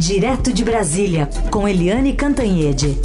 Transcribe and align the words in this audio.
Direto 0.00 0.50
de 0.50 0.64
Brasília, 0.64 1.28
com 1.50 1.68
Eliane 1.68 2.14
Cantanhede. 2.14 2.96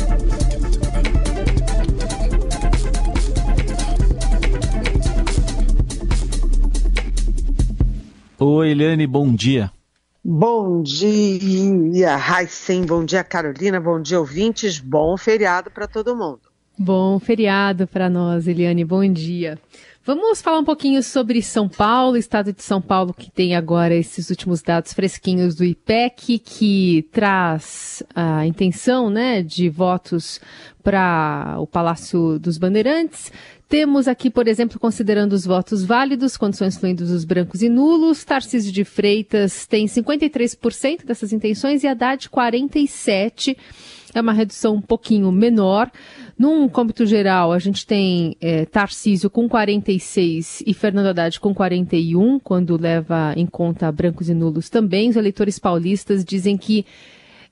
Oi, 8.40 8.70
Eliane, 8.72 9.06
bom 9.06 9.36
dia. 9.36 9.70
Bom 10.24 10.82
dia, 10.82 12.16
Raicem, 12.16 12.86
bom 12.86 13.04
dia, 13.04 13.26
Carolina, 13.26 13.82
bom 13.82 14.02
dia, 14.02 14.18
ouvintes, 14.18 14.80
bom 14.80 15.18
feriado 15.18 15.70
para 15.70 15.90
todo 15.90 16.16
mundo. 16.16 16.44
Bom 16.80 17.20
feriado 17.20 17.86
para 17.88 18.10
nós, 18.10 18.48
Eliane, 18.48 18.86
bom 18.86 19.06
dia. 19.12 19.60
Vamos 20.06 20.40
falar 20.40 20.60
um 20.60 20.64
pouquinho 20.64 21.02
sobre 21.02 21.42
São 21.42 21.68
Paulo, 21.68 22.16
estado 22.16 22.54
de 22.54 22.62
São 22.62 22.80
Paulo 22.80 23.12
que 23.12 23.32
tem 23.32 23.56
agora 23.56 23.96
esses 23.96 24.30
últimos 24.30 24.62
dados 24.62 24.94
fresquinhos 24.94 25.56
do 25.56 25.66
IPEC, 25.66 26.38
que 26.38 27.10
traz 27.12 28.04
a 28.14 28.46
intenção 28.46 29.10
né, 29.10 29.42
de 29.42 29.68
votos 29.68 30.40
para 30.84 31.56
o 31.58 31.66
Palácio 31.66 32.38
dos 32.38 32.60
Bandeirantes. 32.60 33.32
Temos 33.68 34.08
aqui, 34.08 34.30
por 34.30 34.48
exemplo, 34.48 34.80
considerando 34.80 35.34
os 35.34 35.44
votos 35.44 35.84
válidos, 35.84 36.38
são 36.54 36.68
excluídos 36.68 37.10
os 37.10 37.26
brancos 37.26 37.64
e 37.64 37.70
nulos, 37.70 38.24
Tarcísio 38.24 38.72
de 38.72 38.84
Freitas 38.84 39.66
tem 39.66 39.88
53% 39.88 41.04
dessas 41.04 41.34
intenções 41.34 41.84
e 41.84 41.88
Haddad 41.88 42.30
47%. 42.30 43.58
É 44.14 44.22
uma 44.22 44.32
redução 44.32 44.76
um 44.76 44.82
pouquinho 44.82 45.30
menor. 45.30 45.92
Num 46.38 46.68
cômputo 46.68 47.06
geral, 47.06 47.54
a 47.54 47.60
gente 47.60 47.88
tem 47.88 48.36
é, 48.42 48.66
Tarcísio 48.66 49.30
com 49.30 49.48
46 49.48 50.64
e 50.68 50.74
Fernando 50.74 51.08
Haddad 51.08 51.40
com 51.40 51.54
41, 51.54 52.40
quando 52.40 52.80
leva 52.80 53.34
em 53.38 53.46
conta 53.46 53.90
brancos 53.90 54.28
e 54.28 54.34
nulos 54.34 54.70
também. 54.70 55.10
Os 55.10 55.16
eleitores 55.16 55.58
paulistas 55.58 56.26
dizem 56.26 56.58
que 56.58 56.86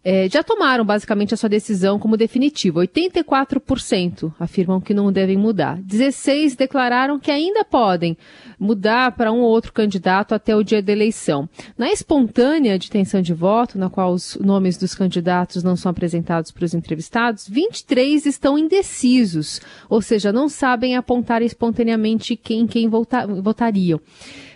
é, 0.03 0.27
já 0.29 0.43
tomaram 0.43 0.83
basicamente 0.83 1.33
a 1.33 1.37
sua 1.37 1.47
decisão 1.47 1.97
como 1.97 2.17
definitiva. 2.17 2.81
84% 2.81 4.33
afirmam 4.39 4.81
que 4.81 4.93
não 4.93 5.11
devem 5.11 5.37
mudar. 5.37 5.77
16 5.81 6.55
declararam 6.55 7.19
que 7.19 7.31
ainda 7.31 7.63
podem 7.63 8.17
mudar 8.59 9.13
para 9.13 9.31
um 9.31 9.39
ou 9.39 9.49
outro 9.49 9.71
candidato 9.71 10.35
até 10.35 10.55
o 10.55 10.63
dia 10.63 10.81
da 10.81 10.91
eleição. 10.91 11.47
Na 11.77 11.89
espontânea 11.91 12.77
de 12.77 12.87
intenção 12.87 13.21
de 13.21 13.33
voto, 13.33 13.77
na 13.77 13.89
qual 13.89 14.11
os 14.13 14.37
nomes 14.41 14.77
dos 14.77 14.93
candidatos 14.93 15.63
não 15.63 15.75
são 15.75 15.89
apresentados 15.89 16.51
para 16.51 16.65
os 16.65 16.73
entrevistados, 16.73 17.47
23 17.47 18.25
estão 18.25 18.57
indecisos, 18.57 19.61
ou 19.89 20.01
seja, 20.01 20.33
não 20.33 20.49
sabem 20.49 20.95
apontar 20.95 21.41
espontaneamente 21.41 22.35
quem 22.35 22.67
quem 22.67 22.89
vota, 22.89 23.25
votariam. 23.27 23.99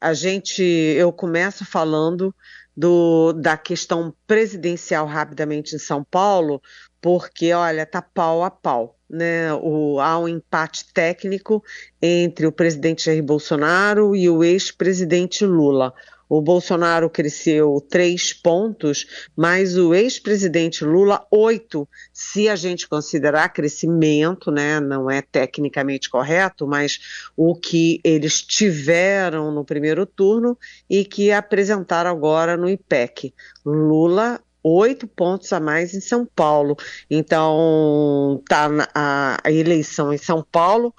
a 0.00 0.14
gente, 0.14 0.62
eu 0.62 1.12
começo 1.12 1.64
falando 1.64 2.34
do, 2.76 3.32
da 3.32 3.56
questão 3.56 4.14
presidencial 4.26 5.06
rapidamente 5.06 5.76
em 5.76 5.78
São 5.78 6.02
Paulo, 6.02 6.62
porque, 7.00 7.52
olha, 7.52 7.84
tá 7.84 8.00
pau 8.00 8.42
a 8.42 8.50
pau. 8.50 8.96
Né, 9.10 9.52
o, 9.54 10.00
há 10.00 10.18
um 10.18 10.26
empate 10.26 10.86
técnico 10.94 11.62
entre 12.00 12.46
o 12.46 12.52
presidente 12.52 13.04
Jair 13.04 13.22
Bolsonaro 13.22 14.16
e 14.16 14.30
o 14.30 14.42
ex-presidente 14.42 15.44
Lula. 15.44 15.92
O 16.34 16.40
Bolsonaro 16.40 17.10
cresceu 17.10 17.78
três 17.90 18.32
pontos, 18.32 19.28
mas 19.36 19.76
o 19.76 19.92
ex-presidente 19.92 20.82
Lula, 20.82 21.26
oito, 21.30 21.86
se 22.10 22.48
a 22.48 22.56
gente 22.56 22.88
considerar 22.88 23.50
crescimento, 23.50 24.50
né? 24.50 24.80
Não 24.80 25.10
é 25.10 25.20
tecnicamente 25.20 26.08
correto, 26.08 26.66
mas 26.66 27.28
o 27.36 27.54
que 27.54 28.00
eles 28.02 28.40
tiveram 28.40 29.52
no 29.52 29.62
primeiro 29.62 30.06
turno 30.06 30.56
e 30.88 31.04
que 31.04 31.30
apresentaram 31.30 32.10
agora 32.10 32.56
no 32.56 32.66
IPEC. 32.66 33.34
Lula 33.62 34.40
oito 34.64 35.06
pontos 35.06 35.52
a 35.52 35.60
mais 35.60 35.92
em 35.92 36.00
São 36.00 36.24
Paulo. 36.24 36.78
Então, 37.10 38.42
tá 38.48 38.70
a, 38.94 39.36
a 39.44 39.52
eleição 39.52 40.10
em 40.10 40.18
São 40.18 40.42
Paulo 40.50 40.94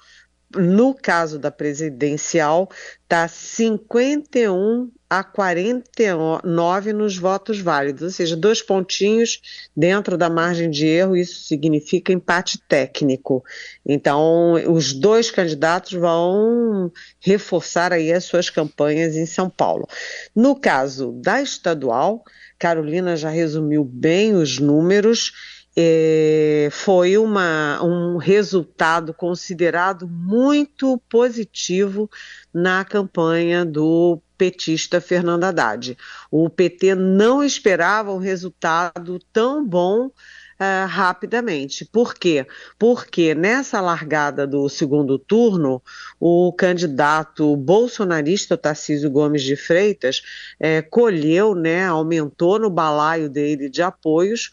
no 0.56 0.94
caso 0.94 1.38
da 1.38 1.50
presidencial, 1.50 2.68
está 3.02 3.26
51 3.26 4.90
a 5.18 5.24
49 5.24 6.92
nos 6.92 7.16
votos 7.16 7.60
válidos, 7.60 8.02
ou 8.02 8.10
seja, 8.10 8.36
dois 8.36 8.62
pontinhos 8.62 9.40
dentro 9.76 10.16
da 10.16 10.28
margem 10.28 10.70
de 10.70 10.86
erro, 10.86 11.16
isso 11.16 11.44
significa 11.44 12.12
empate 12.12 12.58
técnico. 12.68 13.44
Então, 13.84 14.54
os 14.72 14.92
dois 14.92 15.30
candidatos 15.30 15.92
vão 15.92 16.90
reforçar 17.20 17.92
aí 17.92 18.12
as 18.12 18.24
suas 18.24 18.50
campanhas 18.50 19.16
em 19.16 19.26
São 19.26 19.48
Paulo. 19.48 19.88
No 20.34 20.54
caso 20.54 21.12
da 21.12 21.40
estadual, 21.42 22.24
Carolina 22.58 23.16
já 23.16 23.28
resumiu 23.28 23.84
bem 23.84 24.34
os 24.34 24.58
números 24.58 25.32
é, 25.76 26.68
foi 26.70 27.18
uma, 27.18 27.82
um 27.82 28.16
resultado 28.16 29.12
considerado 29.12 30.06
muito 30.06 31.00
positivo 31.08 32.08
na 32.52 32.84
campanha 32.84 33.64
do 33.64 34.20
petista 34.36 35.00
Fernando 35.00 35.44
Haddad. 35.44 35.96
O 36.30 36.48
PT 36.48 36.94
não 36.94 37.42
esperava 37.42 38.12
um 38.12 38.18
resultado 38.18 39.18
tão 39.32 39.66
bom 39.66 40.10
Uh, 40.54 40.86
rapidamente. 40.86 41.84
Por 41.84 42.14
quê? 42.14 42.46
Porque 42.78 43.34
nessa 43.34 43.80
largada 43.80 44.46
do 44.46 44.68
segundo 44.68 45.18
turno, 45.18 45.82
o 46.20 46.52
candidato 46.52 47.56
bolsonarista 47.56 48.56
Tarcísio 48.56 49.10
Gomes 49.10 49.42
de 49.42 49.56
Freitas 49.56 50.22
é, 50.60 50.80
colheu, 50.80 51.56
né, 51.56 51.84
aumentou 51.84 52.60
no 52.60 52.70
balaio 52.70 53.28
dele 53.28 53.68
de 53.68 53.82
apoios 53.82 54.52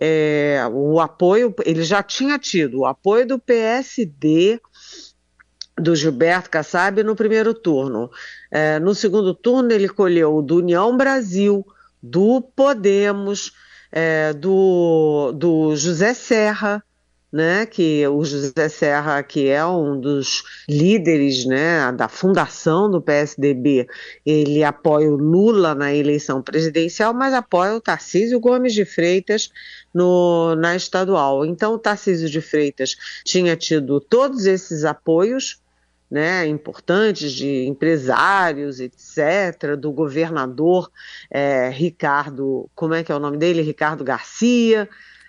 é, 0.00 0.60
o 0.72 1.00
apoio, 1.00 1.54
ele 1.64 1.82
já 1.82 2.02
tinha 2.02 2.38
tido 2.38 2.80
o 2.80 2.86
apoio 2.86 3.26
do 3.26 3.38
PSD, 3.38 4.60
do 5.78 5.94
Gilberto 5.94 6.50
Kassab 6.50 7.02
no 7.02 7.16
primeiro 7.16 7.54
turno. 7.54 8.10
É, 8.54 8.78
no 8.78 8.94
segundo 8.94 9.32
turno, 9.32 9.72
ele 9.72 9.88
colheu 9.88 10.42
do 10.42 10.58
União 10.58 10.94
Brasil, 10.94 11.66
do 12.02 12.42
Podemos, 12.42 13.52
é, 13.90 14.34
do, 14.34 15.32
do 15.32 15.74
José 15.74 16.12
Serra, 16.12 16.84
né, 17.32 17.64
que 17.64 18.06
o 18.06 18.22
José 18.22 18.68
Serra, 18.68 19.22
que 19.22 19.48
é 19.48 19.64
um 19.64 19.98
dos 19.98 20.44
líderes 20.68 21.46
né, 21.46 21.90
da 21.92 22.06
fundação 22.06 22.90
do 22.90 23.00
PSDB, 23.00 23.86
ele 24.26 24.62
apoia 24.62 25.10
o 25.10 25.16
Lula 25.16 25.74
na 25.74 25.94
eleição 25.94 26.42
presidencial, 26.42 27.14
mas 27.14 27.32
apoia 27.32 27.74
o 27.74 27.80
Tarcísio 27.80 28.38
Gomes 28.38 28.74
de 28.74 28.84
Freitas 28.84 29.50
no, 29.94 30.54
na 30.56 30.76
estadual. 30.76 31.46
Então, 31.46 31.72
o 31.72 31.78
Tarcísio 31.78 32.28
de 32.28 32.42
Freitas 32.42 32.96
tinha 33.24 33.56
tido 33.56 33.98
todos 33.98 34.44
esses 34.44 34.84
apoios 34.84 35.61
né, 36.12 36.46
importantes 36.46 37.32
de 37.32 37.64
empresários, 37.64 38.80
etc., 38.80 39.76
do 39.78 39.90
governador 39.90 40.92
é, 41.30 41.70
Ricardo, 41.70 42.68
como 42.74 42.92
é 42.92 43.02
que 43.02 43.10
é 43.10 43.14
o 43.14 43.18
nome 43.18 43.38
dele? 43.38 43.62
Ricardo 43.62 44.04
Garcia, 44.04 44.86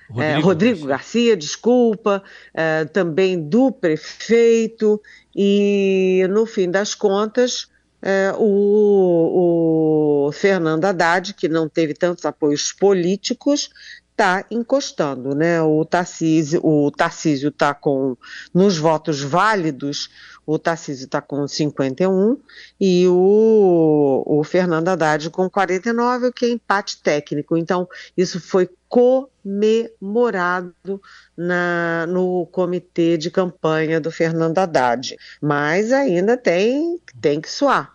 Rodrigo, 0.09 0.21
é, 0.21 0.39
Rodrigo 0.39 0.85
Garcia, 0.85 1.37
desculpa, 1.37 2.21
é, 2.53 2.83
também 2.83 3.41
do 3.41 3.71
prefeito, 3.71 5.01
e 5.33 6.27
no 6.29 6.45
fim 6.45 6.69
das 6.69 6.93
contas, 6.93 7.69
é, 8.01 8.33
o, 8.37 10.27
o, 10.27 10.31
Fernando 10.33 10.83
Haddad, 10.83 11.33
que 11.33 11.47
não 11.47 11.69
teve 11.69 11.93
tantos 11.93 12.25
apoios 12.25 12.73
políticos, 12.73 13.69
está 14.13 14.45
encostando, 14.49 15.35
né? 15.35 15.61
O 15.61 15.83
Tarcísio 15.83 16.61
o 16.63 16.89
Tarcísio 16.91 17.49
está 17.49 17.73
com 17.73 18.15
nos 18.53 18.77
votos 18.77 19.21
válidos, 19.21 20.09
o 20.45 20.59
Tarcísio 20.59 21.05
está 21.05 21.19
com 21.19 21.47
51 21.47 22.37
e 22.79 23.07
o, 23.07 24.23
o 24.25 24.43
Fernando 24.43 24.89
Haddad 24.89 25.29
com 25.31 25.49
49, 25.49 26.27
o 26.27 26.33
que 26.33 26.45
é 26.45 26.49
empate 26.49 27.01
técnico. 27.01 27.57
Então, 27.57 27.89
isso 28.15 28.39
foi 28.39 28.69
comemorado 28.87 31.01
na, 31.35 32.05
no 32.07 32.45
comitê 32.51 33.17
de 33.17 33.31
campanha 33.31 33.99
do 33.99 34.11
Fernando 34.11 34.59
Haddad. 34.59 35.17
Mas 35.41 35.91
ainda 35.91 36.37
tem, 36.37 36.99
tem 37.19 37.41
que 37.41 37.49
suar 37.49 37.91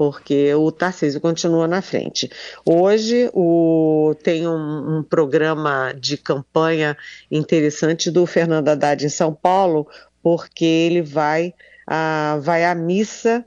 porque 0.00 0.54
o 0.54 0.72
Tarcísio 0.72 1.20
continua 1.20 1.68
na 1.68 1.82
frente. 1.82 2.30
Hoje 2.64 3.30
o, 3.34 4.14
tem 4.22 4.48
um, 4.48 4.96
um, 4.96 5.02
programa 5.02 5.92
de 5.92 6.16
campanha 6.16 6.96
interessante 7.30 8.10
do 8.10 8.24
Fernando 8.24 8.70
Haddad 8.70 9.04
em 9.04 9.10
São 9.10 9.34
Paulo, 9.34 9.86
porque 10.22 10.64
ele 10.64 11.02
vai, 11.02 11.52
a, 11.86 12.38
vai 12.40 12.64
à 12.64 12.74
missa 12.74 13.44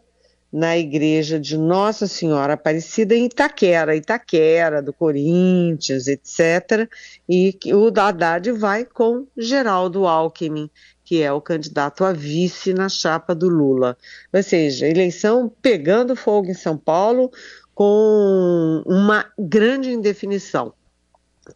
na 0.51 0.77
igreja 0.77 1.39
de 1.39 1.57
Nossa 1.57 2.05
Senhora 2.05 2.53
Aparecida 2.53 3.15
em 3.15 3.25
Itaquera, 3.25 3.95
Itaquera, 3.95 4.79
do 4.79 4.93
Corinthians, 4.93 6.05
etc. 6.05 6.87
E 7.27 7.57
o 7.73 7.87
Haddad 7.87 8.51
vai 8.51 8.85
com 8.85 9.25
Geraldo 9.35 10.05
Alckmin 10.05 10.69
que 11.03 11.21
é 11.21 11.31
o 11.31 11.41
candidato 11.41 12.05
a 12.05 12.13
vice 12.13 12.73
na 12.73 12.87
chapa 12.87 13.35
do 13.35 13.49
Lula. 13.49 13.97
Ou 14.31 14.43
seja, 14.43 14.87
eleição 14.87 15.51
pegando 15.61 16.15
fogo 16.15 16.49
em 16.49 16.53
São 16.53 16.77
Paulo 16.77 17.31
com 17.73 18.83
uma 18.85 19.25
grande 19.37 19.91
indefinição. 19.91 20.73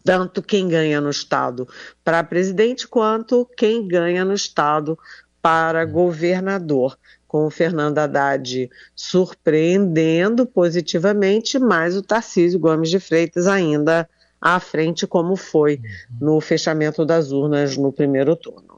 Tanto 0.04 0.42
quem 0.42 0.68
ganha 0.68 1.00
no 1.00 1.10
Estado 1.10 1.68
para 2.04 2.24
presidente, 2.24 2.88
quanto 2.88 3.46
quem 3.56 3.88
ganha 3.88 4.26
no 4.26 4.34
Estado 4.34 4.98
para 5.42 5.86
governador. 5.86 6.98
Com 7.26 7.46
o 7.46 7.50
Fernando 7.50 7.98
Haddad 7.98 8.70
surpreendendo 8.96 10.46
positivamente, 10.46 11.60
mas 11.60 11.96
o 11.96 12.02
Tarcísio 12.02 12.58
Gomes 12.58 12.90
de 12.90 13.02
Freitas 13.02 13.48
ainda 13.48 14.10
à 14.40 14.60
frente, 14.60 15.06
como 15.06 15.36
foi 15.36 15.82
no 16.22 16.40
fechamento 16.40 17.06
das 17.06 17.32
urnas 17.32 17.76
no 17.76 17.92
primeiro 17.92 18.36
turno. 18.36 18.77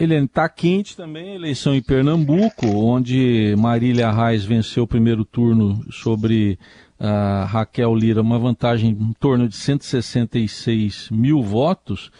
Helene, 0.00 0.26
está 0.26 0.48
quente 0.48 0.96
também 0.96 1.30
a 1.30 1.34
eleição 1.34 1.74
em 1.74 1.82
Pernambuco, 1.82 2.68
onde 2.68 3.52
Marília 3.58 4.12
Reis 4.12 4.44
venceu 4.44 4.84
o 4.84 4.86
primeiro 4.86 5.24
turno 5.24 5.84
sobre 5.90 6.56
uh, 7.00 7.44
Raquel 7.46 7.96
Lira, 7.96 8.22
uma 8.22 8.38
vantagem 8.38 8.90
em 8.90 9.12
torno 9.18 9.48
de 9.48 9.56
166 9.56 11.10
mil 11.10 11.42
votos. 11.42 12.12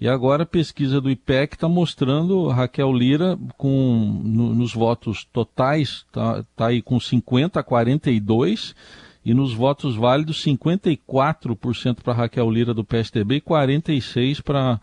E 0.00 0.06
agora 0.06 0.44
a 0.44 0.46
pesquisa 0.46 1.00
do 1.00 1.10
IPEC 1.10 1.56
está 1.56 1.68
mostrando 1.68 2.46
Raquel 2.46 2.92
Lira 2.92 3.36
com 3.58 4.20
no, 4.22 4.54
nos 4.54 4.72
votos 4.72 5.24
totais, 5.24 6.04
está 6.06 6.44
tá 6.54 6.66
aí 6.68 6.80
com 6.80 7.00
50 7.00 7.58
a 7.58 7.64
42, 7.64 8.76
e 9.24 9.34
nos 9.34 9.52
votos 9.52 9.96
válidos 9.96 10.44
54% 10.44 12.00
para 12.00 12.12
Raquel 12.12 12.48
Lira 12.48 12.72
do 12.72 12.84
PSDB 12.84 13.36
e 13.36 13.40
46% 13.40 14.40
para 14.42 14.80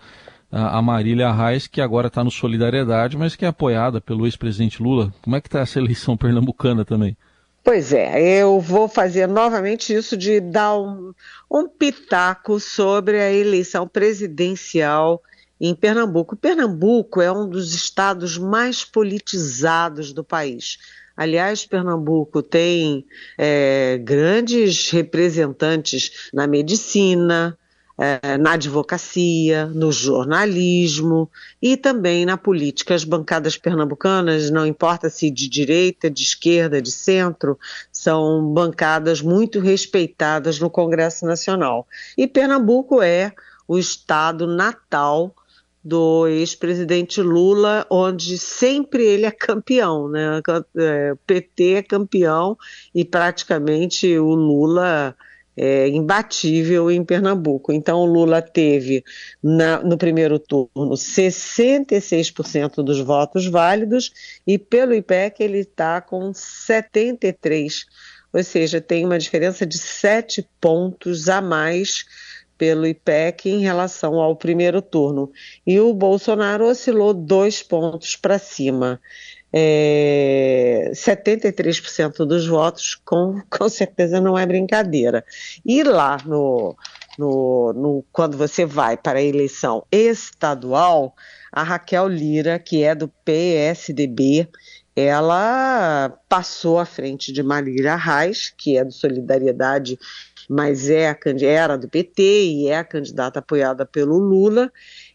a 0.51 0.81
Marília 0.81 1.31
Reis, 1.31 1.65
que 1.67 1.79
agora 1.79 2.07
está 2.07 2.23
no 2.23 2.31
Solidariedade, 2.31 3.17
mas 3.17 3.35
que 3.35 3.45
é 3.45 3.47
apoiada 3.47 4.01
pelo 4.01 4.25
ex-presidente 4.25 4.83
Lula. 4.83 5.13
Como 5.21 5.35
é 5.35 5.41
que 5.41 5.47
está 5.47 5.59
essa 5.59 5.79
eleição 5.81 6.17
pernambucana 6.17 6.83
também? 6.83 7.15
Pois 7.63 7.93
é, 7.93 8.41
eu 8.41 8.59
vou 8.59 8.87
fazer 8.87 9.27
novamente 9.27 9.93
isso 9.93 10.17
de 10.17 10.39
dar 10.39 10.77
um, 10.77 11.13
um 11.49 11.67
pitaco 11.67 12.59
sobre 12.59 13.19
a 13.19 13.31
eleição 13.31 13.87
presidencial 13.87 15.21
em 15.59 15.75
Pernambuco. 15.75 16.35
Pernambuco 16.35 17.21
é 17.21 17.31
um 17.31 17.47
dos 17.47 17.75
estados 17.75 18.35
mais 18.35 18.83
politizados 18.83 20.11
do 20.11 20.23
país. 20.23 20.79
Aliás, 21.15 21.63
Pernambuco 21.63 22.41
tem 22.41 23.05
é, 23.37 23.99
grandes 24.03 24.89
representantes 24.89 26.29
na 26.33 26.47
medicina, 26.47 27.55
é, 28.01 28.35
na 28.35 28.53
advocacia, 28.53 29.67
no 29.67 29.91
jornalismo 29.91 31.29
e 31.61 31.77
também 31.77 32.25
na 32.25 32.35
política. 32.35 32.95
As 32.95 33.03
bancadas 33.03 33.57
pernambucanas, 33.57 34.49
não 34.49 34.65
importa 34.65 35.07
se 35.07 35.29
de 35.29 35.47
direita, 35.47 36.09
de 36.09 36.23
esquerda, 36.23 36.81
de 36.81 36.91
centro, 36.91 37.59
são 37.91 38.43
bancadas 38.51 39.21
muito 39.21 39.59
respeitadas 39.59 40.59
no 40.59 40.67
Congresso 40.67 41.27
Nacional. 41.27 41.87
E 42.17 42.27
Pernambuco 42.27 43.03
é 43.03 43.33
o 43.67 43.77
estado 43.77 44.47
natal 44.47 45.35
do 45.83 46.27
ex-presidente 46.27 47.21
Lula, 47.21 47.85
onde 47.87 48.39
sempre 48.39 49.03
ele 49.03 49.27
é 49.27 49.31
campeão, 49.31 50.09
né? 50.09 50.39
O 50.39 51.17
PT 51.27 51.73
é 51.73 51.83
campeão 51.83 52.57
e 52.95 53.05
praticamente 53.05 54.17
o 54.17 54.33
Lula 54.33 55.15
é, 55.55 55.87
imbatível 55.87 56.89
em 56.89 57.03
Pernambuco. 57.03 57.71
Então, 57.71 57.99
o 57.99 58.05
Lula 58.05 58.41
teve 58.41 59.03
na, 59.41 59.81
no 59.81 59.97
primeiro 59.97 60.39
turno 60.39 60.91
66% 60.95 62.83
dos 62.83 62.99
votos 62.99 63.45
válidos 63.45 64.11
e 64.45 64.57
pelo 64.57 64.93
IPEC 64.93 65.43
ele 65.43 65.59
está 65.59 66.01
com 66.01 66.31
73%, 66.31 67.85
ou 68.33 68.43
seja, 68.43 68.79
tem 68.79 69.05
uma 69.05 69.19
diferença 69.19 69.65
de 69.65 69.77
7 69.77 70.47
pontos 70.59 71.27
a 71.27 71.41
mais 71.41 72.05
pelo 72.57 72.85
IPEC 72.85 73.49
em 73.49 73.61
relação 73.61 74.19
ao 74.19 74.35
primeiro 74.35 74.81
turno. 74.83 75.31
E 75.65 75.79
o 75.79 75.93
Bolsonaro 75.93 76.67
oscilou 76.67 77.11
dois 77.11 77.63
pontos 77.63 78.15
para 78.15 78.37
cima 78.37 79.01
é, 79.53 80.91
73% 80.93 82.25
dos 82.25 82.47
votos, 82.47 82.95
com, 83.03 83.41
com 83.49 83.69
certeza 83.69 84.21
não 84.21 84.37
é 84.37 84.45
brincadeira. 84.45 85.25
E 85.65 85.83
lá 85.83 86.17
no, 86.25 86.75
no, 87.17 87.73
no, 87.73 88.05
quando 88.11 88.37
você 88.37 88.65
vai 88.65 88.97
para 88.97 89.19
a 89.19 89.23
eleição 89.23 89.85
estadual, 89.91 91.15
a 91.51 91.63
Raquel 91.63 92.07
Lira, 92.07 92.57
que 92.57 92.83
é 92.83 92.95
do 92.95 93.09
PSDB, 93.25 94.47
ela 94.95 96.17
passou 96.27 96.79
à 96.79 96.85
frente 96.85 97.31
de 97.31 97.41
Marília 97.41 97.95
Reis, 97.95 98.53
que 98.57 98.77
é 98.77 98.83
do 98.83 98.91
Solidariedade, 98.91 99.97
mas 100.49 100.89
é 100.89 101.09
a, 101.09 101.17
era 101.41 101.77
do 101.77 101.87
PT 101.87 102.21
e 102.21 102.67
é 102.67 102.77
a 102.77 102.83
candidata 102.83 103.39
apoiada 103.39 103.85
pelo 103.85 104.17
Lula, 104.17 104.71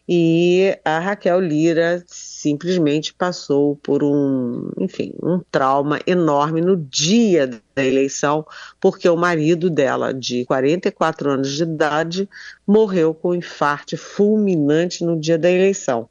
e 0.07 0.77
a 0.85 0.99
Raquel 0.99 1.41
Lira 1.41 2.01
simplesmente 2.07 3.13
passou 3.13 3.75
por 3.75 4.03
um, 4.03 4.69
enfim, 4.79 5.13
um 5.21 5.39
trauma 5.51 5.99
enorme 6.07 6.61
no 6.61 6.77
dia 6.77 7.47
da 7.75 7.83
eleição, 7.83 8.45
porque 8.79 9.09
o 9.09 9.17
marido 9.17 9.69
dela, 9.69 10.13
de 10.13 10.45
44 10.45 11.31
anos 11.31 11.51
de 11.51 11.63
idade, 11.63 12.29
morreu 12.65 13.13
com 13.13 13.31
um 13.31 13.35
infarto 13.35 13.97
fulminante 13.97 15.03
no 15.03 15.19
dia 15.19 15.37
da 15.37 15.51
eleição. 15.51 16.09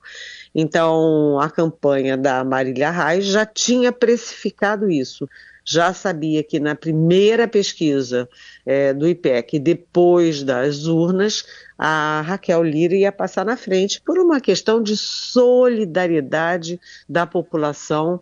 Então, 0.54 1.40
a 1.40 1.48
campanha 1.48 2.16
da 2.16 2.44
Marília 2.44 2.90
Reis 2.90 3.24
já 3.24 3.46
tinha 3.46 3.92
precificado 3.92 4.90
isso 4.90 5.26
já 5.66 5.92
sabia 5.92 6.44
que 6.44 6.60
na 6.60 6.76
primeira 6.76 7.48
pesquisa 7.48 8.28
é, 8.64 8.94
do 8.94 9.08
IPEC, 9.08 9.58
depois 9.58 10.44
das 10.44 10.86
urnas, 10.86 11.44
a 11.76 12.22
Raquel 12.24 12.62
Lira 12.62 12.94
ia 12.94 13.10
passar 13.10 13.44
na 13.44 13.56
frente 13.56 14.00
por 14.00 14.16
uma 14.16 14.40
questão 14.40 14.80
de 14.80 14.96
solidariedade 14.96 16.80
da 17.08 17.26
população 17.26 18.20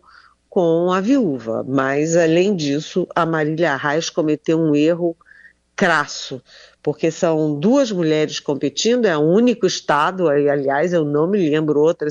com 0.49 0.91
a 0.91 0.99
viúva. 0.99 1.63
Mas, 1.67 2.15
além 2.15 2.55
disso, 2.55 3.07
a 3.15 3.25
Marília 3.27 3.73
Arraes 3.73 4.09
cometeu 4.09 4.59
um 4.59 4.75
erro 4.75 5.15
crasso, 5.75 6.41
porque 6.81 7.11
são 7.11 7.59
duas 7.59 7.91
mulheres 7.91 8.39
competindo, 8.39 9.05
é 9.05 9.17
o 9.17 9.21
único 9.21 9.67
estado, 9.67 10.29
aliás, 10.29 10.93
eu 10.93 11.03
não 11.03 11.27
me 11.27 11.37
lembro 11.49 11.81
outra 11.81 12.07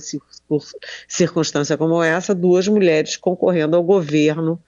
circunstância 1.09 1.77
como 1.79 2.03
essa, 2.03 2.35
duas 2.35 2.69
mulheres 2.69 3.17
concorrendo 3.17 3.75
ao 3.75 3.83
governo 3.83 4.61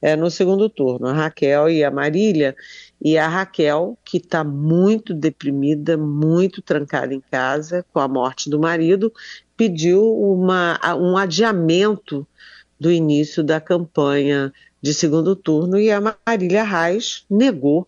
é, 0.00 0.16
no 0.16 0.30
segundo 0.30 0.68
turno, 0.68 1.08
a 1.08 1.12
Raquel 1.12 1.68
e 1.68 1.84
a 1.84 1.90
Marília. 1.90 2.56
E 3.02 3.16
a 3.18 3.28
Raquel, 3.28 3.98
que 4.04 4.18
está 4.18 4.42
muito 4.44 5.14
deprimida, 5.14 5.96
muito 5.96 6.62
trancada 6.62 7.14
em 7.14 7.20
casa 7.30 7.84
com 7.92 8.00
a 8.00 8.08
morte 8.08 8.48
do 8.48 8.58
marido, 8.58 9.12
pediu 9.56 10.02
uma, 10.02 10.78
um 10.96 11.16
adiamento 11.16 12.26
do 12.78 12.90
início 12.90 13.44
da 13.44 13.60
campanha 13.60 14.52
de 14.80 14.94
segundo 14.94 15.36
turno 15.36 15.78
e 15.78 15.90
a 15.90 16.00
Marília 16.00 16.64
Reis 16.64 17.24
negou, 17.28 17.86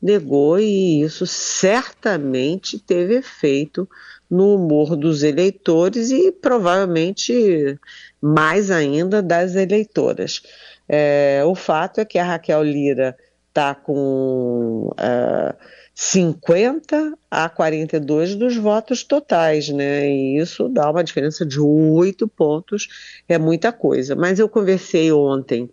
negou 0.00 0.58
e 0.58 1.02
isso 1.02 1.26
certamente 1.26 2.78
teve 2.78 3.16
efeito 3.16 3.86
no 4.30 4.54
humor 4.54 4.96
dos 4.96 5.22
eleitores 5.22 6.10
e 6.10 6.32
provavelmente 6.32 7.78
mais 8.20 8.70
ainda 8.70 9.20
das 9.20 9.54
eleitoras. 9.54 10.42
É, 10.88 11.42
o 11.44 11.54
fato 11.54 12.00
é 12.00 12.04
que 12.04 12.18
a 12.18 12.24
Raquel 12.24 12.62
Lira 12.62 13.16
está 13.48 13.74
com 13.74 14.90
uh, 14.92 15.54
50 15.94 17.12
a 17.30 17.48
42 17.48 18.34
dos 18.34 18.56
votos 18.56 19.04
totais, 19.04 19.68
né? 19.68 20.08
E 20.08 20.38
isso 20.38 20.68
dá 20.68 20.90
uma 20.90 21.04
diferença 21.04 21.44
de 21.44 21.60
oito 21.60 22.26
pontos, 22.26 22.88
é 23.28 23.38
muita 23.38 23.72
coisa. 23.72 24.16
Mas 24.16 24.38
eu 24.38 24.48
conversei 24.48 25.12
ontem 25.12 25.68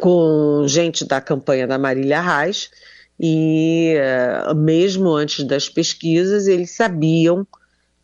com 0.00 0.64
gente 0.66 1.04
da 1.04 1.20
campanha 1.20 1.66
da 1.66 1.78
Marília 1.78 2.20
Reis 2.20 2.70
e 3.20 3.94
uh, 4.48 4.54
mesmo 4.54 5.10
antes 5.10 5.44
das 5.44 5.68
pesquisas 5.68 6.46
eles 6.46 6.70
sabiam 6.70 7.46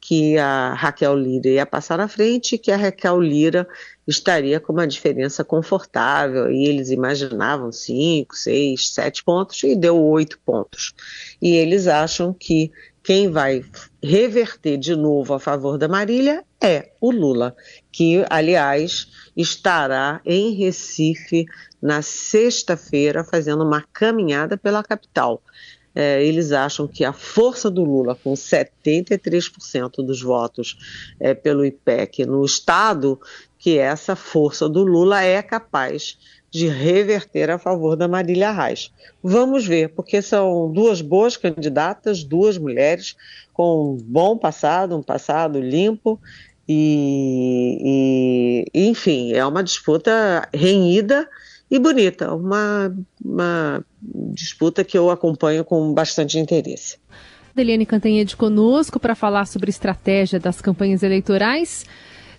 que 0.01 0.39
a 0.39 0.75
Raquel 0.75 1.17
Lira 1.17 1.49
ia 1.49 1.67
passar 1.67 1.99
na 1.99 2.09
frente 2.09 2.55
e 2.55 2.59
que 2.59 2.71
a 2.71 2.77
Raquel 2.77 3.21
Lira 3.21 3.67
estaria 4.11 4.59
com 4.59 4.73
uma 4.73 4.87
diferença 4.87 5.45
confortável, 5.45 6.51
e 6.51 6.67
eles 6.67 6.91
imaginavam 6.91 7.71
cinco, 7.71 8.35
seis, 8.35 8.89
sete 8.89 9.23
pontos, 9.23 9.63
e 9.63 9.77
deu 9.77 10.03
oito 10.03 10.39
pontos. 10.45 10.95
E 11.41 11.55
eles 11.55 11.87
acham 11.87 12.33
que 12.33 12.73
quem 13.03 13.31
vai 13.31 13.65
reverter 14.03 14.79
de 14.79 14.97
novo 14.97 15.35
a 15.35 15.39
favor 15.39 15.77
da 15.77 15.89
Marília 15.89 16.43
é 16.61 16.91
o 17.01 17.11
Lula, 17.11 17.55
que, 17.93 18.25
aliás, 18.29 19.09
estará 19.37 20.21
em 20.25 20.55
Recife 20.55 21.45
na 21.81 22.03
sexta-feira 22.03 23.23
fazendo 23.23 23.63
uma 23.63 23.85
caminhada 23.93 24.57
pela 24.57 24.83
capital 24.83 25.43
é, 25.99 26.25
eles 26.25 26.53
acham 26.53 26.87
que 26.87 27.05
a 27.05 27.13
força 27.13 27.69
do 27.69 27.83
Lula, 27.83 28.15
com 28.15 28.33
73% 28.35 29.97
dos 29.97 30.23
votos 30.23 30.77
é, 31.19 31.35
pelo 31.35 31.65
IPEC 31.65 32.25
no 32.25 32.45
Estado, 32.45 33.21
que 33.59 33.79
essa 33.79 34.15
força 34.15 34.69
do 34.69 34.85
Lula 34.85 35.23
é 35.23 35.43
capaz 35.43 36.19
de 36.51 36.67
reverter 36.67 37.51
a 37.51 37.59
favor 37.59 37.97
da 37.97 38.09
Marília 38.09 38.51
Reis. 38.51 38.91
Vamos 39.23 39.67
ver, 39.67 39.91
porque 39.91 40.23
são 40.23 40.71
duas 40.73 41.01
boas 41.01 41.37
candidatas, 41.37 42.25
duas 42.25 42.57
mulheres 42.57 43.17
com 43.53 43.93
um 43.93 43.97
bom 43.97 44.39
passado, 44.39 44.97
um 44.97 45.03
passado 45.03 45.61
limpo, 45.61 46.19
e, 46.69 48.65
e 48.73 48.89
enfim, 48.89 49.33
é 49.33 49.45
uma 49.45 49.63
disputa 49.63 50.49
renhida 50.55 51.29
e 51.71 51.79
bonita, 51.79 52.35
uma, 52.35 52.95
uma 53.23 53.85
disputa 54.33 54.85
que 54.85 54.97
eu 54.97 55.11
acompanho 55.11 55.65
com 55.65 55.93
bastante 55.93 56.39
interesse. 56.39 56.99
Deliane 57.55 57.85
Cantanhede 57.85 58.37
conosco 58.37 59.01
para 59.01 59.15
falar 59.15 59.47
sobre 59.47 59.69
estratégia 59.69 60.39
das 60.39 60.61
campanhas 60.61 61.03
eleitorais. 61.03 61.85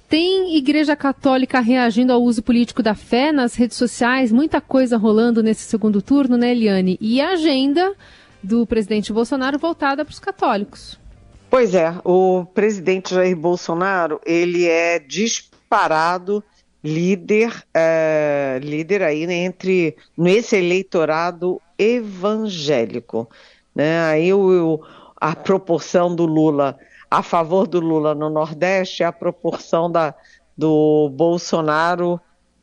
Tem 0.10 0.58
Igreja 0.58 0.96
Católica 0.96 1.60
reagindo 1.60 2.12
ao 2.12 2.24
uso 2.24 2.42
político 2.42 2.82
da 2.82 2.96
fé 2.96 3.32
nas 3.32 3.54
redes 3.54 3.78
sociais, 3.78 4.32
muita 4.32 4.60
coisa 4.60 4.98
rolando 4.98 5.44
nesse 5.44 5.62
segundo 5.62 6.02
turno, 6.02 6.36
né, 6.36 6.50
Eliane? 6.50 6.98
E 7.00 7.22
a 7.22 7.34
agenda 7.34 7.94
do 8.42 8.66
presidente 8.66 9.14
Bolsonaro 9.14 9.60
voltada 9.60 10.04
para 10.04 10.12
os 10.12 10.18
católicos. 10.18 11.00
Pois 11.48 11.76
é, 11.76 11.94
o 12.04 12.44
presidente 12.56 13.14
Jair 13.14 13.38
Bolsonaro, 13.38 14.20
ele 14.26 14.68
é 14.68 14.98
disparado 14.98 16.44
líder, 16.84 17.64
é, 17.72 18.60
líder 18.64 19.04
aí 19.04 19.28
né, 19.28 19.36
entre 19.36 19.96
nesse 20.18 20.56
eleitorado 20.56 21.62
evangélico, 21.78 23.30
né? 23.76 24.02
Aí 24.06 24.34
o, 24.34 24.82
a 25.18 25.36
proporção 25.36 26.16
do 26.16 26.26
Lula 26.26 26.80
a 27.10 27.24
favor 27.24 27.68
do 27.68 27.80
Lula 27.80 28.14
no 28.14 28.30
Nordeste 28.30 29.04
é 29.04 29.06
a 29.06 29.12
proporção 29.12 29.92
da, 29.92 30.14
do 30.58 31.10
Bolsonaro 31.10 32.20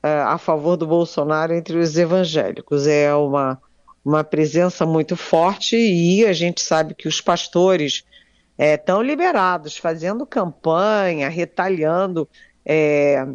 é, 0.06 0.20
a 0.20 0.38
favor 0.38 0.76
do 0.76 0.86
Bolsonaro 0.86 1.52
entre 1.52 1.76
os 1.78 1.98
evangélicos. 1.98 2.86
É 2.86 3.12
uma, 3.12 3.60
uma 4.04 4.22
presença 4.22 4.86
muito 4.86 5.16
forte 5.16 5.76
e 5.76 6.24
a 6.24 6.32
gente 6.32 6.60
sabe 6.60 6.94
que 6.94 7.08
os 7.08 7.20
pastores 7.20 8.04
estão 8.56 9.00
é, 9.00 9.04
liberados, 9.04 9.76
fazendo 9.76 10.24
campanha, 10.24 11.28
retalhando 11.28 12.28
é, 12.64 13.26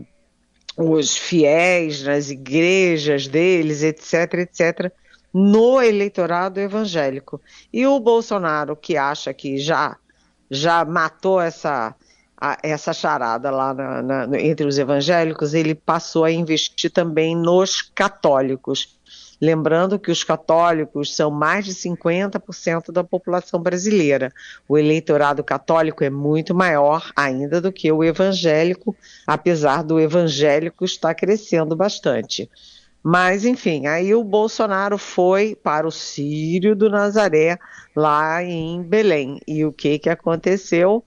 os 0.78 1.18
fiéis 1.18 2.04
nas 2.04 2.30
igrejas 2.30 3.28
deles, 3.28 3.84
etc, 3.84 4.36
etc, 4.36 4.94
no 5.34 5.82
eleitorado 5.82 6.58
evangélico. 6.58 7.42
E 7.74 7.86
o 7.86 8.00
Bolsonaro, 8.00 8.78
que 8.78 8.96
acha 8.96 9.34
que 9.34 9.58
já, 9.58 9.98
já 10.52 10.84
matou 10.84 11.40
essa, 11.40 11.96
a, 12.40 12.58
essa 12.62 12.92
charada 12.92 13.50
lá 13.50 13.74
na, 13.74 14.28
na, 14.28 14.42
entre 14.42 14.68
os 14.68 14.78
evangélicos, 14.78 15.54
ele 15.54 15.74
passou 15.74 16.26
a 16.26 16.32
investir 16.32 16.92
também 16.92 17.34
nos 17.38 17.82
católicos. 17.82 19.00
Lembrando 19.40 19.98
que 19.98 20.12
os 20.12 20.24
católicos 20.24 21.16
são 21.16 21.32
mais 21.32 21.66
de 21.66 21.74
50% 21.74 22.92
da 22.92 23.04
população 23.04 23.60
brasileira. 23.60 24.32
O 24.68 24.78
eleitorado 24.78 25.44
católico 25.44 26.04
é 26.04 26.12
muito 26.12 26.54
maior 26.54 27.12
ainda 27.16 27.60
do 27.60 27.72
que 27.72 27.92
o 27.92 28.04
evangélico, 28.04 28.96
apesar 29.26 29.84
do 29.84 30.00
evangélico 30.00 30.86
estar 30.86 31.16
crescendo 31.16 31.76
bastante. 31.76 32.48
Mas, 33.04 33.46
enfim, 33.46 33.88
aí 33.88 34.14
o 34.14 34.24
Bolsonaro 34.24 34.98
foi 34.98 35.56
para 35.56 35.88
o 35.88 35.92
Sírio 35.92 36.76
do 36.76 36.90
Nazaré, 36.90 37.58
lá 37.96 38.44
em 38.44 38.82
Belém. 38.84 39.40
E 39.48 39.66
o 39.66 39.72
que, 39.72 39.98
que 39.98 40.10
aconteceu? 40.10 41.04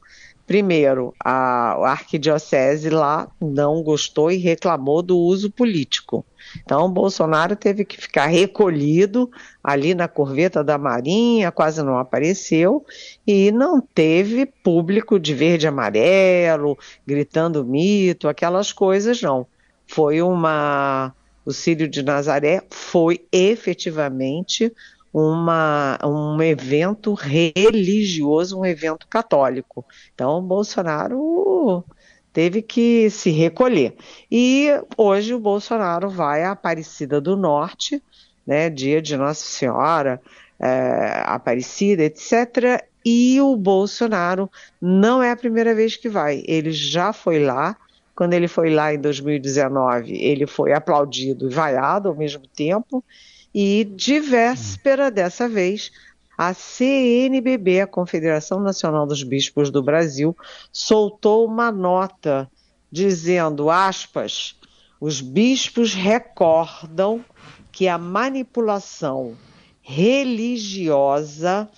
Primeiro, 0.47 1.15
a, 1.25 1.91
arquidiocese 1.91 2.91
lá 2.91 3.29
não 3.41 3.83
gostou 3.83 4.31
e 4.31 4.37
reclamou 4.37 5.01
do 5.01 5.17
uso 5.17 5.51
político. 5.51 6.25
Então, 6.63 6.91
Bolsonaro 6.91 7.57
teve 7.57 7.85
que 7.85 7.99
ficar 7.99 8.27
recolhido 8.27 9.31
ali 9.63 9.95
na 9.95 10.07
corveta 10.07 10.63
da 10.63 10.77
Marinha, 10.77 11.51
quase 11.51 11.83
não 11.83 11.99
apareceu, 11.99 12.85
e 13.27 13.51
não 13.51 13.81
teve 13.81 14.45
público 14.45 15.19
de 15.19 15.33
verde 15.33 15.65
e 15.65 15.69
amarelo, 15.69 16.77
gritando 17.07 17.65
mito, 17.65 18.29
aquelas 18.29 18.71
coisas, 18.71 19.23
não. 19.23 19.47
Foi 19.87 20.21
uma. 20.21 21.15
O 21.45 21.53
Círio 21.53 21.89
de 21.89 22.03
Nazaré 22.03 22.63
foi 22.71 23.27
efetivamente 23.33 24.73
uma, 25.13 25.99
um 26.05 26.43
evento 26.43 27.15
religioso, 27.15 28.59
um 28.59 28.67
evento 28.67 29.07
católico. 29.07 29.85
Então, 30.13 30.43
Bolsonaro 30.43 31.85
teve 32.33 32.61
que 32.61 33.09
se 33.11 33.31
recolher. 33.31 33.95
E 34.29 34.69
hoje 34.99 35.33
o 35.33 35.39
Bolsonaro 35.39 36.11
vai 36.11 36.43
à 36.43 36.51
Aparecida 36.51 37.21
do 37.21 37.37
Norte, 37.37 38.03
né, 38.45 38.69
dia 38.69 39.01
de 39.01 39.17
Nossa 39.17 39.45
Senhora, 39.45 40.21
é, 40.59 41.23
Aparecida, 41.27 42.03
etc. 42.03 42.85
E 43.05 43.41
o 43.41 43.57
Bolsonaro 43.57 44.51
não 44.81 45.23
é 45.23 45.31
a 45.31 45.37
primeira 45.37 45.75
vez 45.75 45.97
que 45.97 46.09
vai, 46.09 46.43
ele 46.47 46.73
já 46.73 47.13
foi 47.13 47.39
lá. 47.39 47.77
Quando 48.15 48.35
ele 48.35 48.47
foi 48.49 48.73
lá 48.73 48.95
em 48.95 49.01
2019, 49.01 50.13
ele 50.13 50.47
foi 50.47 50.73
aplaudido 50.73 51.51
e 51.51 51.55
vaiado 51.55 52.09
ao 52.09 52.15
mesmo 52.15 52.47
tempo. 52.47 53.05
E 53.53 53.85
de 53.85 54.21
véspera 54.21 55.11
dessa 55.11 55.49
vez, 55.49 55.91
a 56.37 56.53
CNBB, 56.55 57.81
a 57.81 57.87
Confederação 57.87 58.61
Nacional 58.61 59.07
dos 59.07 59.23
Bispos 59.23 59.71
do 59.71 59.83
Brasil, 59.83 60.37
soltou 60.73 61.47
uma 61.47 61.71
nota 61.71 62.51
dizendo, 62.91 63.71
aspas, 63.71 64.57
os 65.01 65.21
bispos 65.21 65.95
recordam 65.95 67.25
que 67.73 67.89
a 67.89 67.99
manipulação 67.99 69.37
religiosa 69.83 71.69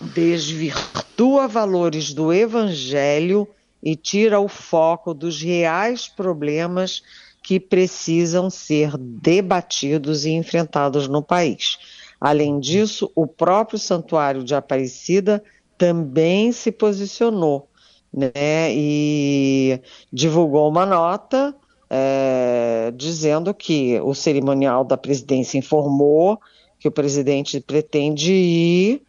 desvirtua 0.00 1.46
valores 1.46 2.12
do 2.12 2.32
evangelho 2.32 3.48
e 3.84 3.94
tira 3.94 4.40
o 4.40 4.48
foco 4.48 5.12
dos 5.12 5.42
reais 5.42 6.08
problemas 6.08 7.02
que 7.42 7.60
precisam 7.60 8.48
ser 8.48 8.96
debatidos 8.96 10.24
e 10.24 10.30
enfrentados 10.30 11.06
no 11.06 11.22
país. 11.22 11.76
Além 12.18 12.58
disso, 12.58 13.12
o 13.14 13.26
próprio 13.26 13.78
Santuário 13.78 14.42
de 14.42 14.54
Aparecida 14.54 15.44
também 15.76 16.50
se 16.52 16.72
posicionou 16.72 17.68
né, 18.10 18.72
e 18.72 19.78
divulgou 20.10 20.70
uma 20.70 20.86
nota 20.86 21.54
é, 21.90 22.90
dizendo 22.96 23.52
que 23.52 24.00
o 24.00 24.14
cerimonial 24.14 24.82
da 24.84 24.96
presidência 24.96 25.58
informou 25.58 26.40
que 26.78 26.88
o 26.88 26.92
presidente 26.92 27.60
pretende 27.60 28.32
ir 28.32 29.02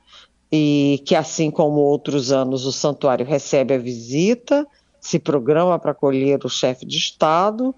e 0.56 1.00
que, 1.00 1.16
assim 1.16 1.52
como 1.52 1.82
outros 1.82 2.32
anos, 2.32 2.66
o 2.66 2.72
santuário 2.72 3.26
recebe 3.26 3.74
a 3.74 3.78
visita, 3.78 4.66
se 5.02 5.20
programa 5.20 5.78
para 5.78 5.92
acolher 5.92 6.46
o 6.46 6.50
chefe 6.50 6.86
de 6.86 6.98
Estado, 6.98 7.76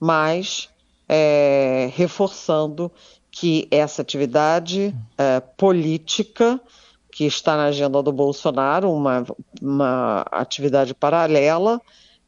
mas 0.00 0.70
é, 1.06 1.90
reforçando 1.94 2.90
que 3.30 3.68
essa 3.70 4.00
atividade 4.00 4.94
é, 5.18 5.40
política 5.40 6.58
que 7.12 7.26
está 7.26 7.58
na 7.58 7.64
agenda 7.64 8.02
do 8.02 8.10
Bolsonaro, 8.10 8.90
uma, 8.90 9.24
uma 9.60 10.24
atividade 10.32 10.94
paralela, 10.94 11.80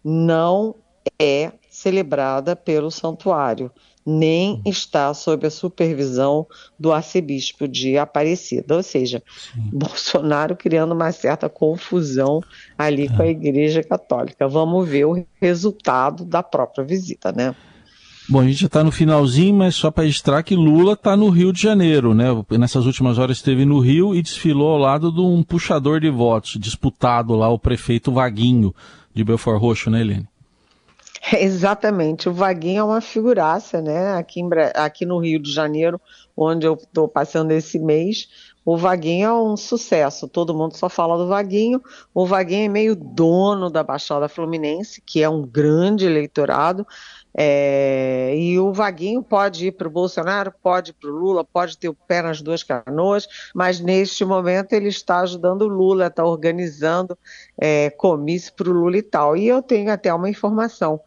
não 0.05 0.75
é 1.19 1.53
celebrada 1.71 2.55
pelo 2.55 2.91
santuário, 2.91 3.73
nem 4.07 4.63
está 4.65 5.13
sob 5.13 5.47
a 5.47 5.51
supervisão 5.51 6.47
do 6.79 6.93
arcebispo 6.93 7.67
de 7.67 7.99
Aparecida. 7.99 8.77
Ou 8.77 8.83
seja, 8.83 9.21
Sim. 9.53 9.71
Bolsonaro 9.73 10.55
criando 10.55 10.93
uma 10.93 11.11
certa 11.11 11.49
confusão 11.49 12.41
ali 12.79 13.07
é. 13.07 13.09
com 13.09 13.23
a 13.23 13.27
Igreja 13.27 13.83
Católica. 13.83 14.47
Vamos 14.47 14.89
ver 14.89 15.07
o 15.07 15.27
resultado 15.41 16.25
da 16.25 16.43
própria 16.43 16.85
visita, 16.85 17.33
né? 17.33 17.55
Bom, 18.29 18.41
a 18.41 18.45
gente 18.45 18.61
já 18.61 18.67
está 18.67 18.83
no 18.83 18.91
finalzinho, 18.91 19.55
mas 19.55 19.77
só 19.77 19.89
para 19.89 20.03
registrar 20.03 20.43
que 20.43 20.57
Lula 20.57 20.95
está 20.95 21.17
no 21.17 21.29
Rio 21.29 21.53
de 21.53 21.63
Janeiro, 21.63 22.13
né? 22.13 22.27
Nessas 22.59 22.85
últimas 22.85 23.19
horas 23.19 23.37
esteve 23.37 23.65
no 23.65 23.79
Rio 23.79 24.15
e 24.15 24.23
desfilou 24.23 24.71
ao 24.71 24.79
lado 24.79 25.13
de 25.13 25.21
um 25.21 25.45
puxador 25.45 26.01
de 26.01 26.11
votos, 26.11 26.57
disputado 26.59 27.37
lá, 27.37 27.49
o 27.49 27.59
prefeito 27.59 28.11
Vaguinho, 28.11 28.75
de 29.15 29.23
Belfort 29.23 29.61
Roxo, 29.61 29.91
né, 29.91 30.01
Helene? 30.01 30.29
Exatamente, 31.41 32.29
o 32.29 32.33
Vaguinho 32.33 32.81
é 32.81 32.85
uma 32.85 33.01
figuraça, 33.01 33.81
né? 33.83 34.13
Aqui, 34.15 34.41
em, 34.41 34.49
aqui 34.75 35.05
no 35.05 35.19
Rio 35.19 35.41
de 35.41 35.53
Janeiro, 35.53 36.01
onde 36.37 36.67
eu 36.67 36.75
estou 36.75 37.09
passando 37.09 37.51
esse 37.51 37.79
mês, 37.79 38.29
o 38.65 38.77
Vaguinho 38.77 39.27
é 39.27 39.33
um 39.33 39.57
sucesso, 39.57 40.29
todo 40.29 40.55
mundo 40.55 40.77
só 40.77 40.89
fala 40.89 41.17
do 41.17 41.29
Vaguinho. 41.29 41.83
O 42.13 42.27
Vaguinho 42.27 42.67
é 42.67 42.69
meio 42.69 42.97
dono 42.97 43.71
da 43.71 43.83
Baixada 43.83 44.29
Fluminense, 44.29 45.01
que 45.01 45.23
é 45.23 45.29
um 45.29 45.43
grande 45.43 46.05
eleitorado, 46.05 46.87
é, 47.39 48.35
e 48.37 48.59
o 48.59 48.73
Vaguinho 48.73 49.23
pode 49.23 49.67
ir 49.67 49.73
para 49.73 49.87
o 49.87 49.91
Bolsonaro, 49.91 50.53
pode 50.63 50.91
ir 50.91 50.95
para 50.95 51.11
o 51.11 51.13
Lula, 51.13 51.45
pode 51.45 51.77
ter 51.77 51.89
o 51.89 51.95
pé 51.95 52.23
nas 52.23 52.41
duas 52.41 52.63
canoas, 52.63 53.29
mas 53.55 53.79
neste 53.79 54.25
momento 54.25 54.73
ele 54.73 54.89
está 54.89 55.21
ajudando 55.21 55.63
o 55.63 55.69
Lula, 55.69 56.07
está 56.07 56.25
organizando 56.25 57.17
é, 57.61 57.91
comício 57.91 58.53
para 58.55 58.71
o 58.71 58.73
Lula 58.73 58.97
e 58.97 59.03
tal. 59.03 59.37
E 59.37 59.47
eu 59.47 59.61
tenho 59.61 59.93
até 59.93 60.13
uma 60.15 60.31
informação 60.31 61.01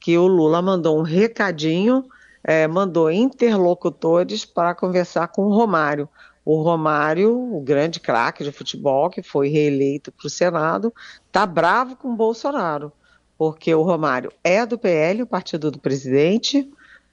que 0.00 0.16
o 0.16 0.26
Lula 0.26 0.62
mandou 0.62 0.98
um 0.98 1.02
recadinho, 1.02 2.04
é, 2.42 2.66
mandou 2.66 3.10
interlocutores 3.10 4.44
para 4.44 4.74
conversar 4.74 5.28
com 5.28 5.42
o 5.42 5.54
Romário. 5.54 6.08
O 6.44 6.62
Romário, 6.62 7.30
o 7.54 7.60
grande 7.60 8.00
craque 8.00 8.42
de 8.42 8.50
futebol, 8.50 9.10
que 9.10 9.22
foi 9.22 9.48
reeleito 9.48 10.10
para 10.10 10.26
o 10.26 10.30
Senado, 10.30 10.92
está 11.26 11.44
bravo 11.44 11.96
com 11.96 12.08
o 12.08 12.16
Bolsonaro 12.16 12.92
porque 13.40 13.74
o 13.74 13.80
Romário 13.80 14.30
é 14.44 14.66
do 14.66 14.76
PL, 14.76 15.22
o 15.22 15.26
partido 15.26 15.70
do 15.70 15.78
presidente, 15.78 16.70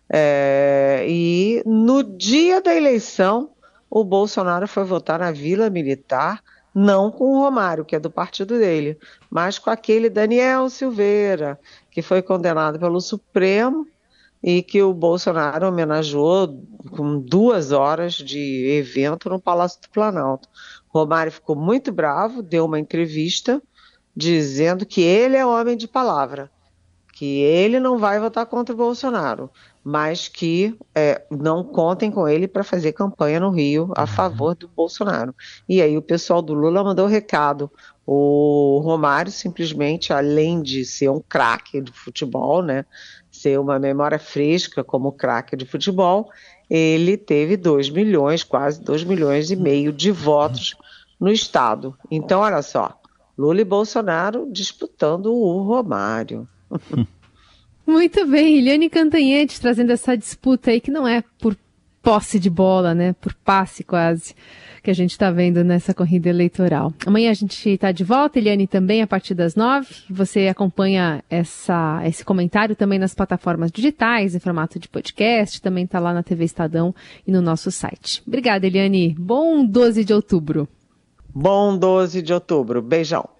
é, 0.09 1.05
e 1.07 1.63
no 1.65 2.03
dia 2.03 2.59
da 2.61 2.75
eleição 2.75 3.51
o 3.89 4.03
Bolsonaro 4.03 4.67
foi 4.67 4.83
votar 4.83 5.19
na 5.19 5.31
Vila 5.31 5.69
Militar, 5.69 6.43
não 6.79 7.09
com 7.09 7.23
o 7.23 7.39
Romário, 7.39 7.83
que 7.83 7.95
é 7.95 7.99
do 7.99 8.11
partido 8.11 8.59
dele, 8.59 8.99
mas 9.31 9.57
com 9.57 9.71
aquele 9.71 10.11
Daniel 10.11 10.69
Silveira, 10.69 11.59
que 11.89 12.03
foi 12.03 12.21
condenado 12.21 12.77
pelo 12.77 13.01
Supremo 13.01 13.87
e 14.43 14.61
que 14.61 14.83
o 14.83 14.93
Bolsonaro 14.93 15.67
homenageou 15.67 16.63
com 16.91 17.19
duas 17.19 17.71
horas 17.71 18.13
de 18.13 18.67
evento 18.77 19.27
no 19.27 19.41
Palácio 19.41 19.81
do 19.81 19.89
Planalto. 19.89 20.47
Romário 20.87 21.31
ficou 21.31 21.55
muito 21.55 21.91
bravo, 21.91 22.43
deu 22.43 22.65
uma 22.65 22.79
entrevista 22.79 23.59
dizendo 24.15 24.85
que 24.85 25.01
ele 25.01 25.35
é 25.35 25.43
homem 25.43 25.75
de 25.75 25.87
palavra, 25.87 26.51
que 27.11 27.41
ele 27.41 27.79
não 27.79 27.97
vai 27.97 28.19
votar 28.19 28.45
contra 28.45 28.75
o 28.75 28.77
Bolsonaro, 28.77 29.49
mas 29.89 30.27
que 30.27 30.77
é, 30.93 31.21
não 31.31 31.63
contem 31.63 32.11
com 32.11 32.27
ele 32.27 32.45
para 32.45 32.61
fazer 32.61 32.91
campanha 32.91 33.39
no 33.39 33.51
Rio 33.51 33.93
a 33.95 34.01
uhum. 34.01 34.07
favor 34.07 34.53
do 34.53 34.67
Bolsonaro. 34.67 35.33
E 35.67 35.81
aí 35.81 35.97
o 35.97 36.01
pessoal 36.01 36.41
do 36.41 36.53
Lula 36.53 36.83
mandou 36.83 37.05
o 37.05 37.09
recado. 37.09 37.71
O 38.05 38.81
Romário 38.83 39.31
simplesmente, 39.31 40.11
além 40.11 40.61
de 40.61 40.83
ser 40.83 41.07
um 41.07 41.21
craque 41.21 41.79
de 41.79 41.93
futebol, 41.93 42.61
né, 42.61 42.83
ser 43.31 43.57
uma 43.61 43.79
memória 43.79 44.19
fresca 44.19 44.83
como 44.83 45.13
craque 45.13 45.55
de 45.55 45.65
futebol, 45.65 46.29
ele 46.69 47.15
teve 47.15 47.55
2 47.55 47.89
milhões, 47.89 48.43
quase 48.43 48.83
2 48.83 49.05
milhões 49.05 49.51
e 49.51 49.55
meio 49.55 49.93
de 49.93 50.11
votos 50.11 50.75
no 51.17 51.31
estado. 51.31 51.95
Então, 52.11 52.41
olha 52.41 52.61
só, 52.61 52.99
Lula 53.37 53.61
e 53.61 53.63
Bolsonaro 53.63 54.49
disputando 54.51 55.33
o 55.33 55.63
Romário. 55.63 56.45
Muito 57.87 58.27
bem, 58.27 58.57
Eliane 58.57 58.89
Cantanhete 58.89 59.61
trazendo 59.61 59.91
essa 59.91 60.17
disputa 60.17 60.71
aí 60.71 60.81
que 60.81 60.91
não 60.91 61.07
é 61.07 61.23
por 61.39 61.55
posse 62.03 62.37
de 62.37 62.49
bola, 62.49 62.93
né? 62.93 63.13
Por 63.13 63.33
passe 63.33 63.81
quase, 63.81 64.35
que 64.83 64.91
a 64.91 64.93
gente 64.93 65.11
está 65.11 65.31
vendo 65.31 65.63
nessa 65.63 65.93
corrida 65.93 66.29
eleitoral. 66.29 66.93
Amanhã 67.05 67.31
a 67.31 67.33
gente 67.33 67.69
está 67.69 67.93
de 67.93 68.03
volta, 68.03 68.39
Eliane 68.39 68.67
também, 68.67 69.01
a 69.01 69.07
partir 69.07 69.33
das 69.33 69.55
nove. 69.55 69.87
Você 70.09 70.49
acompanha 70.49 71.23
essa, 71.29 72.01
esse 72.05 72.25
comentário 72.25 72.75
também 72.75 72.99
nas 72.99 73.15
plataformas 73.15 73.71
digitais, 73.71 74.35
em 74.35 74.39
formato 74.39 74.77
de 74.79 74.89
podcast, 74.89 75.61
também 75.61 75.85
está 75.85 75.97
lá 75.97 76.13
na 76.13 76.23
TV 76.23 76.43
Estadão 76.43 76.93
e 77.25 77.31
no 77.31 77.41
nosso 77.41 77.71
site. 77.71 78.21
Obrigada, 78.27 78.67
Eliane. 78.67 79.15
Bom 79.17 79.65
12 79.65 80.03
de 80.03 80.13
outubro. 80.13 80.67
Bom 81.33 81.77
12 81.77 82.21
de 82.21 82.33
outubro. 82.33 82.81
Beijão. 82.81 83.36